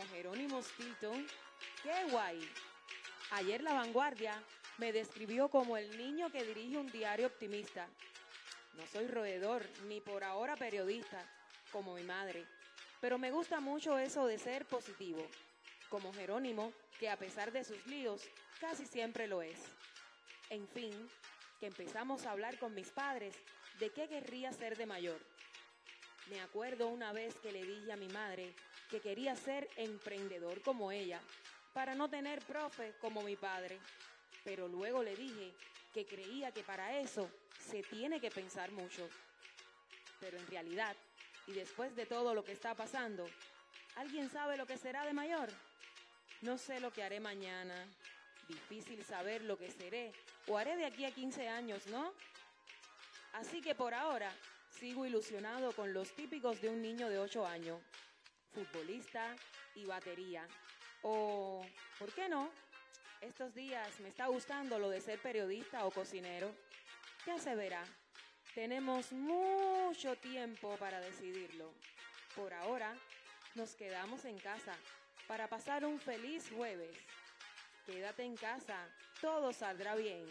Como 0.00 0.12
Jerónimo 0.12 0.62
Tito, 0.78 1.12
¡qué 1.82 2.10
guay! 2.10 2.40
Ayer 3.32 3.62
La 3.62 3.74
Vanguardia 3.74 4.42
me 4.78 4.94
describió 4.94 5.50
como 5.50 5.76
el 5.76 5.94
niño 5.98 6.30
que 6.30 6.42
dirige 6.42 6.78
un 6.78 6.90
diario 6.90 7.26
optimista. 7.26 7.86
No 8.78 8.86
soy 8.86 9.08
roedor, 9.08 9.62
ni 9.88 10.00
por 10.00 10.24
ahora 10.24 10.56
periodista, 10.56 11.22
como 11.70 11.96
mi 11.96 12.02
madre, 12.02 12.46
pero 13.02 13.18
me 13.18 13.30
gusta 13.30 13.60
mucho 13.60 13.98
eso 13.98 14.24
de 14.24 14.38
ser 14.38 14.64
positivo, 14.64 15.22
como 15.90 16.14
Jerónimo, 16.14 16.72
que 16.98 17.10
a 17.10 17.18
pesar 17.18 17.52
de 17.52 17.62
sus 17.62 17.86
líos, 17.86 18.22
casi 18.58 18.86
siempre 18.86 19.26
lo 19.26 19.42
es. 19.42 19.58
En 20.48 20.66
fin, 20.66 20.94
que 21.58 21.66
empezamos 21.66 22.24
a 22.24 22.30
hablar 22.30 22.58
con 22.58 22.74
mis 22.74 22.88
padres 22.88 23.34
de 23.78 23.90
qué 23.90 24.08
querría 24.08 24.50
ser 24.54 24.78
de 24.78 24.86
mayor. 24.86 25.20
Me 26.30 26.40
acuerdo 26.40 26.88
una 26.88 27.12
vez 27.12 27.34
que 27.42 27.52
le 27.52 27.62
dije 27.64 27.92
a 27.92 27.96
mi 27.96 28.08
madre 28.08 28.54
que 28.90 29.00
quería 29.00 29.36
ser 29.36 29.68
emprendedor 29.76 30.60
como 30.62 30.90
ella, 30.90 31.20
para 31.72 31.94
no 31.94 32.08
tener 32.08 32.40
profe 32.40 32.94
como 33.00 33.22
mi 33.22 33.36
padre. 33.36 33.78
Pero 34.44 34.68
luego 34.68 35.02
le 35.02 35.14
dije 35.14 35.52
que 35.94 36.06
creía 36.06 36.52
que 36.52 36.62
para 36.62 36.98
eso 36.98 37.30
se 37.70 37.82
tiene 37.82 38.20
que 38.20 38.30
pensar 38.30 38.70
mucho. 38.72 39.08
Pero 40.18 40.38
en 40.38 40.46
realidad, 40.48 40.96
y 41.46 41.52
después 41.52 41.94
de 41.94 42.06
todo 42.06 42.34
lo 42.34 42.44
que 42.44 42.52
está 42.52 42.74
pasando, 42.74 43.28
¿alguien 43.96 44.30
sabe 44.30 44.56
lo 44.56 44.66
que 44.66 44.76
será 44.76 45.04
de 45.04 45.12
mayor? 45.12 45.48
No 46.42 46.58
sé 46.58 46.80
lo 46.80 46.92
que 46.92 47.02
haré 47.02 47.20
mañana. 47.20 47.86
Difícil 48.48 49.04
saber 49.04 49.42
lo 49.42 49.56
que 49.56 49.70
seré 49.70 50.12
o 50.48 50.58
haré 50.58 50.76
de 50.76 50.86
aquí 50.86 51.04
a 51.04 51.12
15 51.12 51.48
años, 51.48 51.86
¿no? 51.86 52.12
Así 53.34 53.60
que 53.60 53.74
por 53.74 53.94
ahora 53.94 54.32
sigo 54.70 55.06
ilusionado 55.06 55.72
con 55.72 55.92
los 55.92 56.10
típicos 56.16 56.60
de 56.60 56.68
un 56.68 56.82
niño 56.82 57.08
de 57.08 57.18
8 57.18 57.46
años. 57.46 57.80
Futbolista 58.52 59.34
y 59.74 59.84
batería. 59.84 60.46
O, 61.02 61.64
¿por 61.98 62.12
qué 62.12 62.28
no? 62.28 62.50
Estos 63.20 63.54
días 63.54 64.00
me 64.00 64.08
está 64.08 64.26
gustando 64.26 64.78
lo 64.78 64.88
de 64.88 65.00
ser 65.00 65.18
periodista 65.20 65.84
o 65.84 65.90
cocinero. 65.90 66.54
Ya 67.26 67.38
se 67.38 67.54
verá. 67.54 67.84
Tenemos 68.54 69.12
mucho 69.12 70.16
tiempo 70.16 70.76
para 70.78 71.00
decidirlo. 71.00 71.72
Por 72.34 72.52
ahora, 72.52 72.94
nos 73.54 73.74
quedamos 73.74 74.24
en 74.24 74.38
casa 74.38 74.74
para 75.28 75.48
pasar 75.48 75.84
un 75.84 76.00
feliz 76.00 76.50
jueves. 76.50 76.96
Quédate 77.86 78.24
en 78.24 78.36
casa, 78.36 78.88
todo 79.20 79.52
saldrá 79.52 79.94
bien. 79.94 80.26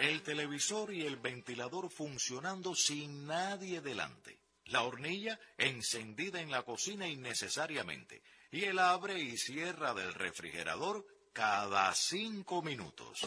El 0.00 0.22
televisor 0.22 0.94
y 0.94 1.04
el 1.04 1.18
ventilador 1.18 1.90
funcionando 1.90 2.74
sin 2.74 3.26
nadie 3.26 3.82
delante, 3.82 4.40
la 4.64 4.82
hornilla 4.82 5.38
encendida 5.58 6.40
en 6.40 6.50
la 6.50 6.62
cocina 6.62 7.06
innecesariamente 7.06 8.22
y 8.50 8.64
el 8.64 8.78
abre 8.78 9.20
y 9.20 9.36
cierra 9.36 9.92
del 9.92 10.14
refrigerador 10.14 11.06
cada 11.34 11.94
cinco 11.94 12.62
minutos. 12.62 13.20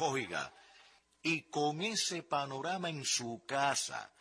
Oiga, 0.00 0.52
y 1.22 1.42
con 1.42 1.80
ese 1.82 2.24
panorama 2.24 2.90
en 2.90 3.04
su 3.04 3.44
casa, 3.46 4.12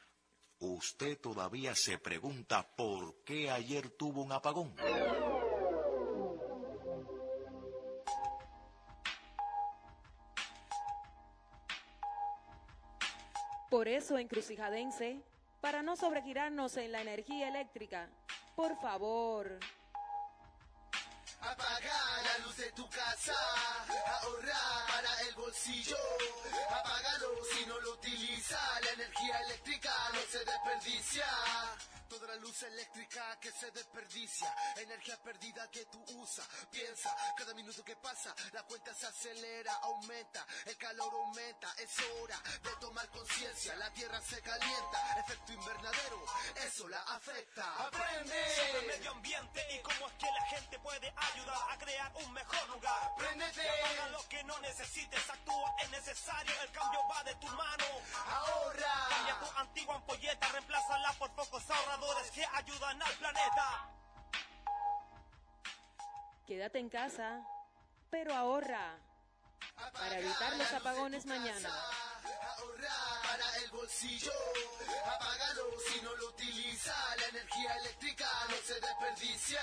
usted 0.59 1.19
todavía 1.19 1.73
se 1.75 1.97
pregunta 1.97 2.67
por 2.75 3.23
qué 3.23 3.50
ayer 3.50 3.89
tuvo 3.97 4.21
un 4.21 4.31
apagón. 4.31 4.75
Por 13.74 13.88
eso, 13.88 14.20
encrucijadense, 14.20 15.20
para 15.60 15.82
no 15.82 15.96
sobregirarnos 15.96 16.77
en 16.77 16.92
la 16.92 17.01
energía 17.01 17.48
eléctrica, 17.48 18.08
por 18.56 18.80
favor, 18.80 19.60
Apaga 21.42 22.22
la 22.24 22.46
luz 22.46 22.56
de 22.56 22.72
tu 22.74 22.88
casa, 22.88 23.34
ahorra 24.22 24.86
para 24.88 25.27
el 25.27 25.34
bolsillo. 25.34 25.98
Apágalo 26.70 27.30
si 27.51 27.65
no 27.65 27.80
lo 27.80 27.94
utiliza, 27.94 28.60
la 28.84 28.92
energía 28.92 29.39
eléctrica 29.39 29.92
se 30.34 30.44
desperdicia. 30.46 31.28
Toda 32.10 32.28
la 32.28 32.36
luz 32.38 32.62
eléctrica 32.63 33.40
que 33.40 33.52
se 33.52 33.72
desperdicia, 33.72 34.54
energía 34.78 35.18
perdida 35.24 35.70
que 35.72 35.86
tú 35.86 36.04
usas. 36.22 36.48
Piensa, 36.72 37.16
cada 37.36 37.54
minuto 37.54 37.84
que 37.84 37.96
pasa, 37.96 38.36
la 38.52 38.62
cuenta 38.63 38.94
se 38.94 39.08
acelera, 39.08 39.74
aumenta, 39.82 40.46
el 40.66 40.78
calor 40.78 41.12
aumenta. 41.12 41.74
Es 41.78 41.90
hora 42.00 42.40
de 42.62 42.75
tomar 42.80 43.08
conciencia, 43.10 43.75
la 43.78 43.92
tierra 43.94 44.22
se 44.22 44.42
calienta, 44.42 45.20
efecto 45.20 45.54
invernadero, 45.54 46.25
eso 46.68 46.88
la 46.88 47.02
afecta. 47.02 47.66
Aprende 47.88 48.56
sobre 48.56 48.80
el 48.80 48.88
medio 48.88 49.12
ambiente 49.12 49.68
y 49.74 49.82
cómo 49.82 50.08
es 50.08 50.13
que 50.13 50.32
la 50.32 50.46
gente 50.48 50.80
puede 50.80 51.13
ayudar 51.16 51.72
a 51.72 51.78
crear 51.78 52.12
un 52.16 52.34
mejor 52.34 52.70
lugar. 52.70 53.16
Préndete. 53.18 53.70
Apaga 53.70 54.08
lo 54.10 54.30
que 54.30 54.44
no 54.44 54.60
necesites, 54.60 55.30
actúa, 55.30 55.75
es 55.82 55.90
necesario, 55.90 56.62
el 56.62 56.72
cambio 56.72 57.00
va 57.10 57.24
de 57.24 57.36
tu 57.36 57.48
mano. 57.48 57.86
Ahorra. 58.28 59.08
Cambia 59.10 59.40
tu 59.40 59.60
antigua 59.60 59.96
ampolleta, 60.24 60.48
reemplázala 60.51 61.13
por 61.13 61.30
focos 61.32 61.70
ahorradores 61.70 62.32
que 62.32 62.46
ayudan 62.46 63.01
al 63.01 63.13
planeta. 63.13 63.89
Quédate 66.48 66.80
en 66.80 66.89
casa, 66.89 67.42
pero 68.10 68.34
ahorra 68.34 68.98
para 69.94 70.20
evitar 70.20 70.56
los 70.58 70.72
apagones 70.74 71.25
mañana. 71.25 71.70
Ahorra 72.25 73.22
para 73.24 73.58
el 73.58 73.72
bolsillo, 73.72 74.32
apágalo 75.06 75.72
si 75.88 76.01
no 76.01 76.15
lo 76.15 76.30
utiliza, 76.30 76.96
la 77.18 77.27
energía 77.27 77.75
eléctrica 77.77 78.30
no 78.50 78.56
se 78.65 78.80
desperdicia. 78.80 79.62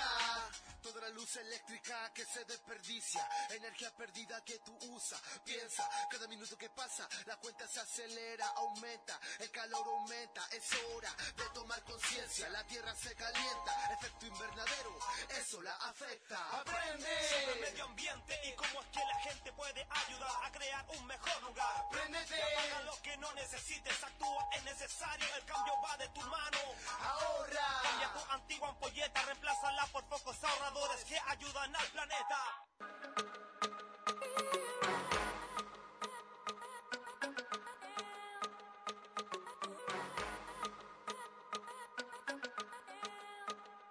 Toda 0.81 1.01
la 1.01 1.09
luz 1.09 1.35
eléctrica 1.35 2.11
que 2.11 2.25
se 2.25 2.43
desperdicia, 2.45 3.27
energía 3.51 3.95
perdida 3.95 4.43
que 4.43 4.57
tú 4.59 4.75
usas. 4.89 5.21
Piensa, 5.45 5.87
cada 6.09 6.27
minuto 6.27 6.57
que 6.57 6.71
pasa, 6.71 7.07
la 7.27 7.37
cuenta 7.37 7.67
se 7.67 7.79
acelera, 7.79 8.47
aumenta, 8.47 9.19
el 9.39 9.51
calor 9.51 9.85
aumenta. 9.87 10.43
Es 10.51 10.63
hora 10.73 11.15
de 11.37 11.43
tomar 11.53 11.83
conciencia, 11.83 12.49
la 12.49 12.65
tierra 12.65 12.95
se 12.95 13.13
calienta, 13.15 13.93
efecto 13.93 14.25
invernadero, 14.25 14.99
eso 15.39 15.61
la 15.61 15.75
afecta. 15.75 16.59
Aprende 16.59 17.29
sobre 17.29 17.53
el 17.53 17.59
medio 17.59 17.85
ambiente 17.85 18.41
y 18.43 18.55
cómo 18.55 18.81
es 18.81 18.87
que 18.87 19.05
la 19.05 19.19
gente 19.19 19.53
puede 19.53 19.87
ayudar 19.89 20.45
a 20.45 20.51
crear 20.51 20.85
un 20.97 21.05
mejor 21.05 21.43
lugar. 21.43 21.89
Préndete. 21.91 22.41
Apaga 22.53 22.81
lo 22.83 23.01
que 23.01 23.17
no 23.17 23.31
necesites, 23.33 24.03
actúa, 24.03 24.49
es 24.55 24.63
necesario, 24.63 25.25
el 25.37 25.45
cambio 25.45 25.73
va 25.83 25.97
de 25.97 26.07
tu 26.09 26.21
mano. 26.21 26.57
Ahorra. 27.01 27.81
Cambia 27.83 28.13
tu 28.13 28.33
antigua 28.33 28.69
ampolleta, 28.69 29.25
reemplázala 29.25 29.85
por 29.87 30.03
focos 30.05 30.43
ahorradores 30.43 31.05
que 31.05 31.17
ayudan 31.27 31.75
al 31.75 31.87
planeta. 31.87 32.65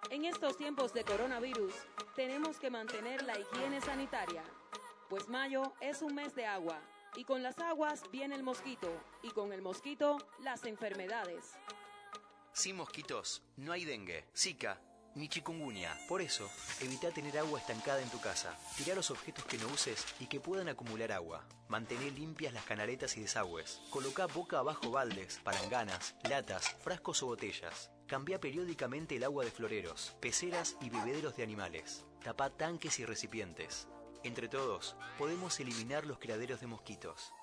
En 0.09 0.25
estos 0.25 0.57
tiempos 0.57 0.93
de 0.93 1.03
coronavirus, 1.05 1.73
tenemos 2.15 2.59
que 2.59 2.69
mantener 2.69 3.23
la 3.23 3.39
higiene 3.39 3.81
sanitaria, 3.81 4.43
pues 5.09 5.27
mayo 5.29 5.73
es 5.79 6.01
un 6.01 6.13
mes 6.13 6.35
de 6.35 6.45
agua, 6.45 6.79
y 7.15 7.23
con 7.23 7.43
las 7.43 7.59
aguas 7.59 8.03
viene 8.11 8.35
el 8.35 8.43
mosquito, 8.43 8.89
y 9.23 9.29
con 9.29 9.53
el 9.53 9.61
mosquito 9.61 10.17
las 10.39 10.65
enfermedades. 10.65 11.53
Sin 12.53 12.75
mosquitos 12.75 13.43
no 13.57 13.71
hay 13.71 13.85
dengue, 13.85 14.25
zika 14.35 14.81
ni 15.15 15.27
chikungunya. 15.27 15.97
Por 16.07 16.21
eso, 16.21 16.49
evita 16.79 17.11
tener 17.11 17.37
agua 17.37 17.59
estancada 17.59 18.01
en 18.01 18.09
tu 18.09 18.19
casa. 18.19 18.57
Tira 18.77 18.95
los 18.95 19.11
objetos 19.11 19.45
que 19.45 19.57
no 19.57 19.67
uses 19.67 20.05
y 20.19 20.27
que 20.27 20.39
puedan 20.39 20.69
acumular 20.69 21.11
agua. 21.11 21.45
Mantén 21.67 21.99
limpias 22.15 22.53
las 22.53 22.65
canaletas 22.65 23.17
y 23.17 23.21
desagües. 23.21 23.81
Coloca 23.89 24.27
boca 24.27 24.59
abajo 24.59 24.91
baldes, 24.91 25.39
palanganas, 25.43 26.15
latas, 26.29 26.69
frascos 26.79 27.23
o 27.23 27.27
botellas. 27.27 27.91
Cambia 28.07 28.39
periódicamente 28.39 29.15
el 29.15 29.23
agua 29.23 29.45
de 29.45 29.51
floreros, 29.51 30.15
peceras 30.19 30.75
y 30.81 30.89
bebederos 30.89 31.35
de 31.35 31.43
animales. 31.43 32.05
Tapa 32.23 32.49
tanques 32.49 32.99
y 32.99 33.05
recipientes. 33.05 33.87
Entre 34.23 34.47
todos, 34.47 34.95
podemos 35.17 35.59
eliminar 35.59 36.05
los 36.05 36.19
criaderos 36.19 36.59
de 36.59 36.67
mosquitos. 36.67 37.33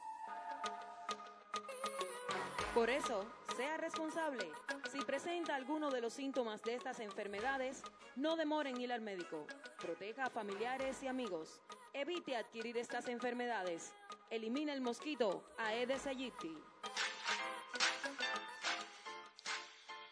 Por 2.73 2.89
eso, 2.89 3.27
sea 3.57 3.77
responsable. 3.77 4.49
Si 4.93 5.01
presenta 5.01 5.57
alguno 5.57 5.91
de 5.91 6.01
los 6.01 6.13
síntomas 6.13 6.63
de 6.63 6.77
estas 6.77 7.01
enfermedades, 7.01 7.83
no 8.15 8.37
demore 8.37 8.71
en 8.71 8.81
ir 8.81 8.93
al 8.93 9.01
médico. 9.01 9.45
Proteja 9.81 10.27
a 10.27 10.31
familiares 10.31 11.03
y 11.03 11.09
amigos. 11.09 11.61
Evite 11.93 12.37
adquirir 12.37 12.79
estas 12.79 13.09
enfermedades. 13.09 13.93
Elimina 14.31 14.73
el 14.73 14.81
mosquito 14.81 15.43
Aedes 15.59 16.07
aegypti. 16.07 16.57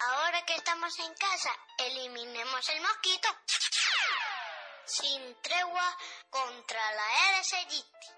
Ahora 0.00 0.44
que 0.44 0.55
estamos 0.57 0.98
en 0.98 1.14
casa, 1.14 1.50
eliminemos 1.79 2.68
el 2.70 2.81
mosquito. 2.81 3.29
Sin 4.99 5.37
tregua 5.43 5.97
contra 6.31 6.81
la 6.95 7.07
aegypti. 7.53 8.09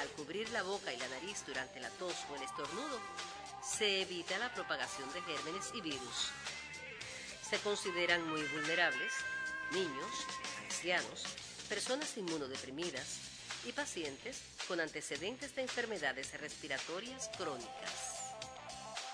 Al 0.00 0.08
cubrir 0.16 0.48
la 0.50 0.64
boca 0.64 0.92
y 0.92 0.96
la 0.96 1.06
nariz 1.06 1.44
durante 1.46 1.78
la 1.78 1.90
tos 1.90 2.16
o 2.32 2.34
el 2.34 2.42
estornudo, 2.42 3.00
se 3.62 4.02
evita 4.02 4.36
la 4.38 4.52
propagación 4.52 5.12
de 5.12 5.22
gérmenes 5.22 5.70
y 5.74 5.80
virus. 5.80 6.30
Se 7.48 7.60
consideran 7.60 8.28
muy 8.28 8.42
vulnerables 8.48 9.12
niños, 9.70 10.10
ancianos, 10.64 11.22
personas 11.68 12.16
inmunodeprimidas 12.16 13.20
y 13.64 13.70
pacientes 13.70 14.57
con 14.68 14.80
antecedentes 14.80 15.56
de 15.56 15.62
enfermedades 15.62 16.38
respiratorias 16.38 17.30
crónicas. 17.38 18.18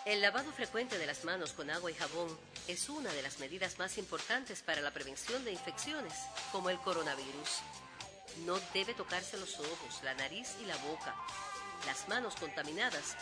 El 0.05 0.21
lavado 0.21 0.53
frecuente 0.53 0.99
de 0.99 1.07
las 1.07 1.25
manos 1.25 1.53
con 1.53 1.71
agua 1.71 1.91
y 1.91 1.95
jabón 1.95 2.37
es 2.69 2.89
una 2.91 3.11
de 3.13 3.23
las 3.23 3.39
medidas 3.39 3.79
más 3.79 3.97
importantes 3.97 4.61
para 4.63 4.83
la 4.83 4.91
prevención 4.91 5.45
de 5.45 5.53
infecciones, 5.53 6.13
como 6.53 6.69
el 6.69 6.79
coronavirus. 6.79 7.61
No 8.45 8.59
debe 8.75 8.95
tocarse 8.95 9.39
los 9.39 9.59
ojos, 9.61 10.03
la 10.03 10.13
nariz 10.15 10.51
y 10.61 10.67
la 10.67 10.77
boca. 10.79 11.15
Las 11.87 12.09
manos 12.09 12.35
contaminadas 12.35 13.17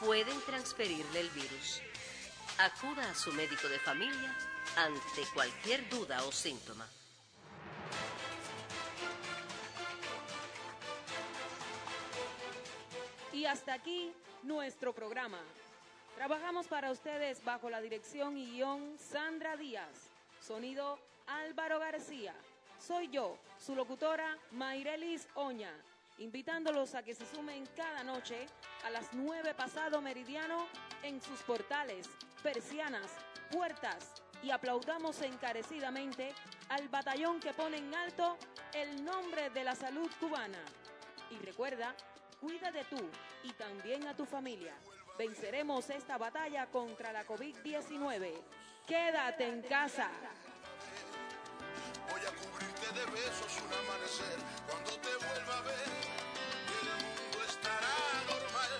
pueden 0.00 0.40
transferirle 0.46 1.20
el 1.20 1.30
virus. 1.30 1.82
Acuda 2.58 3.10
a 3.10 3.14
su 3.14 3.30
médico 3.32 3.68
de 3.68 3.78
familia 3.78 4.36
ante 4.76 5.22
cualquier 5.34 5.88
duda 5.88 6.24
o 6.24 6.32
síntoma. 6.32 6.88
Y 13.34 13.46
hasta 13.46 13.74
aquí 13.74 14.12
nuestro 14.44 14.92
programa. 14.92 15.40
Trabajamos 16.14 16.68
para 16.68 16.92
ustedes 16.92 17.44
bajo 17.44 17.68
la 17.68 17.80
dirección 17.80 18.38
y 18.38 18.46
guion 18.46 18.96
Sandra 18.96 19.56
Díaz. 19.56 20.12
Sonido 20.40 21.00
Álvaro 21.26 21.80
García. 21.80 22.32
Soy 22.78 23.08
yo, 23.08 23.36
su 23.58 23.74
locutora 23.74 24.38
Mayrelis 24.52 25.26
Oña, 25.34 25.72
invitándolos 26.18 26.94
a 26.94 27.02
que 27.02 27.12
se 27.12 27.26
sumen 27.26 27.66
cada 27.76 28.04
noche 28.04 28.46
a 28.84 28.90
las 28.90 29.12
9 29.12 29.52
pasado 29.54 30.00
meridiano 30.00 30.68
en 31.02 31.20
sus 31.20 31.40
portales, 31.40 32.08
persianas, 32.40 33.10
puertas 33.50 34.12
y 34.44 34.52
aplaudamos 34.52 35.20
encarecidamente 35.22 36.32
al 36.68 36.88
batallón 36.88 37.40
que 37.40 37.52
pone 37.52 37.78
en 37.78 37.92
alto 37.96 38.36
el 38.74 39.04
nombre 39.04 39.50
de 39.50 39.64
la 39.64 39.74
salud 39.74 40.08
cubana. 40.20 40.62
Y 41.32 41.38
recuerda, 41.44 41.96
Cuídate 42.44 42.84
tú 42.90 43.00
y 43.42 43.52
también 43.54 44.06
a 44.06 44.14
tu 44.14 44.26
familia. 44.26 44.74
Venceremos 45.18 45.88
esta 45.88 46.18
batalla 46.18 46.66
contra 46.66 47.10
la 47.10 47.26
COVID-19. 47.26 48.34
Quédate 48.86 49.48
en 49.48 49.62
casa. 49.62 50.10
Voy 52.10 52.20
a 52.20 52.32
cubrirte 52.36 53.00
de 53.00 53.06
besos 53.12 53.62
un 53.64 53.72
amanecer 53.72 54.36
cuando 54.68 54.90
te 54.90 55.08
vuelva 55.24 55.56
a 55.56 55.62
ver. 55.62 55.88
El 56.82 56.88
mundo 57.02 57.44
estará 57.48 57.96
normal, 58.28 58.72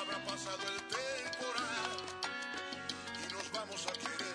habrá 0.00 0.24
pasado 0.24 0.62
el 0.72 0.80
temporal 0.88 1.90
y 3.28 3.32
nos 3.34 3.52
vamos 3.52 3.86
a 3.88 3.92
querer 3.92 4.32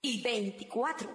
y 0.00 0.22
24. 0.22 1.08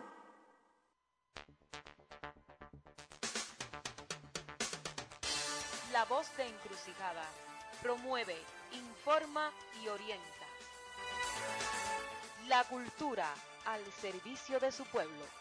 La 5.93 6.03
voz 6.05 6.35
de 6.35 6.47
Encrucijada 6.47 7.23
promueve, 7.81 8.35
informa 8.73 9.51
y 9.81 9.87
orienta. 9.87 10.45
La 12.49 12.65
cultura 12.65 13.33
al 13.65 13.81
servicio 13.93 14.59
de 14.59 14.71
su 14.71 14.83
pueblo. 14.85 15.40